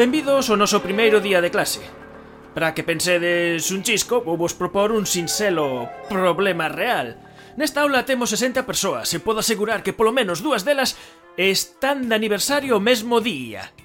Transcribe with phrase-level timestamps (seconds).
[0.00, 1.84] Benvidos ao noso primeiro día de clase.
[2.56, 7.20] Para que pensedes un chisco, vou vos propor un sinxelo problema real.
[7.60, 10.96] Nesta aula temos 60 persoas e podo asegurar que polo menos dúas delas
[11.36, 13.76] están de aniversario o mesmo día.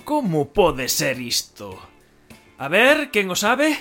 [0.00, 1.76] Como pode ser isto?
[2.56, 3.76] A ver, quen o sabe?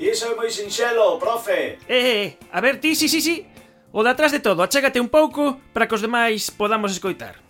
[0.00, 1.84] Iso é moi sinxelo, profe.
[1.84, 3.44] Eh, eh, eh a ver ti, si, si, si.
[3.92, 7.44] O de atrás de todo, achégate un pouco para que os demais podamos escoitar.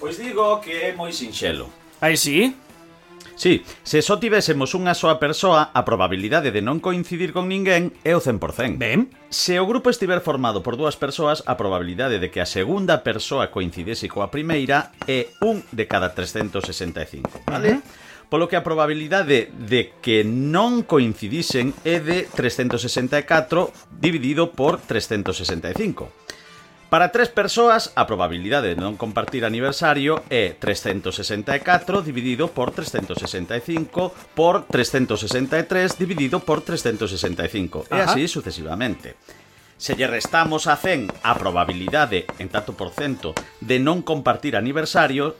[0.00, 1.87] Pois digo que é moi sinxelo.
[2.00, 2.54] Aí sí?
[3.38, 8.18] Sí, se só tivésemos unha soa persoa, a probabilidade de non coincidir con ninguén é
[8.18, 8.82] o 100%.
[8.82, 9.14] Ben.
[9.30, 13.54] Se o grupo estiver formado por dúas persoas, a probabilidade de que a segunda persoa
[13.54, 17.78] coincidese coa primeira é un de cada 365, vale?
[17.78, 18.06] Uh -huh.
[18.28, 23.70] Polo que a probabilidade de que non coincidisen é de 364
[24.02, 26.10] dividido por 365.
[26.88, 34.64] Para tres persoas, a probabilidade de non compartir aniversario é 364 dividido por 365 por
[34.64, 35.68] 363
[36.00, 37.92] dividido por 365 Ajá.
[37.92, 39.20] e así sucesivamente.
[39.76, 45.36] Se lle restamos a 100 a probabilidade, en tanto por cento, de non compartir aniversario,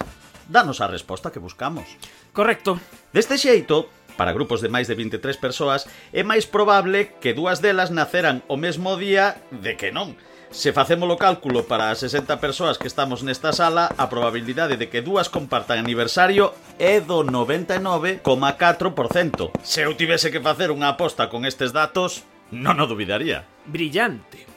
[0.52, 1.88] danos a resposta que buscamos.
[2.36, 2.76] Correcto.
[3.16, 3.88] Deste xeito,
[4.20, 8.60] para grupos de máis de 23 persoas, é máis probable que dúas delas naceran o
[8.60, 10.12] mesmo día de que non.
[10.50, 14.88] Se facemos o cálculo para as 60 persoas que estamos nesta sala, a probabilidade de
[14.88, 19.52] que dúas compartan aniversario é do 99,4%.
[19.60, 23.44] Se eu tivese que facer unha aposta con estes datos, non o dubidaría.
[23.68, 24.48] Brillante.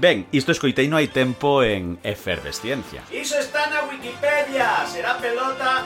[0.00, 3.04] Ben, isto escoitei no hai tempo en Efervesciencia.
[3.12, 5.84] Iso está na Wikipedia, será pelota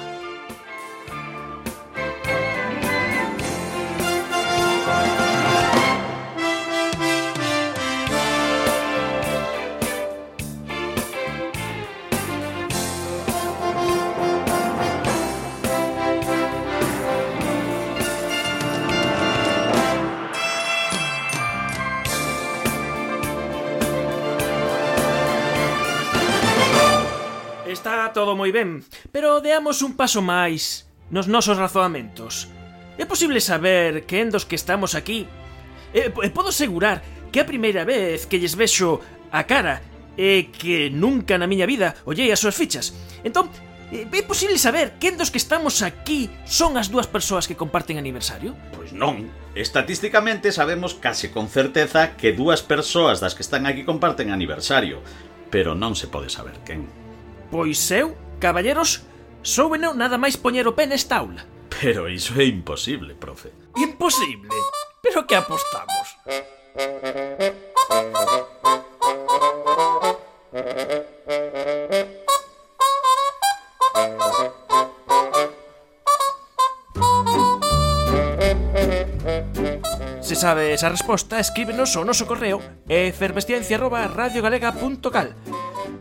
[27.70, 28.82] Está todo moi ben,
[29.14, 32.50] pero deamos un paso máis nos nosos razoamentos.
[32.98, 35.30] É posible saber que dos que estamos aquí...
[35.94, 36.98] E, e podo asegurar
[37.30, 38.98] que a primeira vez que lles vexo
[39.30, 39.86] a cara
[40.18, 42.90] é que nunca na miña vida ollei as súas fichas.
[43.22, 43.46] Entón,
[43.94, 48.58] é posible saber quen dos que estamos aquí son as dúas persoas que comparten aniversario?
[48.74, 49.30] Pois non.
[49.54, 55.06] Estatísticamente sabemos case con certeza que dúas persoas das que están aquí comparten aniversario,
[55.54, 57.09] pero non se pode saber quen.
[57.50, 59.02] Pois eu, caballeros,
[59.42, 61.42] soubeno nada máis poñer o pé nesta aula.
[61.66, 63.50] Pero iso é imposible, profe.
[63.74, 64.54] Imposible?
[65.02, 66.14] Pero que apostamos?
[80.22, 85.34] Se sabes a resposta, escríbenos o noso correo efervesciencia.radiogalega.cal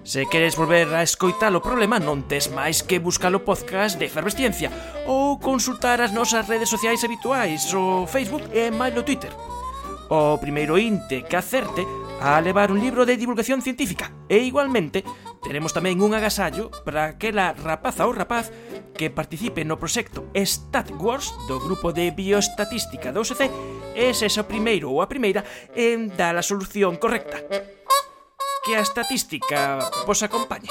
[0.09, 4.09] Se queres volver a escoitar o problema non tes máis que buscar o podcast de
[4.09, 4.73] Efervesciencia
[5.05, 9.29] ou consultar as nosas redes sociais habituais, o Facebook e máis o Twitter.
[10.09, 11.85] O primeiro inte que acerte
[12.25, 15.05] a levar un libro de divulgación científica e igualmente
[15.45, 18.49] teremos tamén un agasallo para aquela rapaza ou rapaz
[18.97, 23.45] que participe no proxecto Stat Wars do grupo de bioestatística do UCC
[23.93, 25.45] e ese o primeiro ou a primeira
[25.77, 27.77] en dar a solución correcta.
[28.63, 30.69] Que a estatística vos acompañe.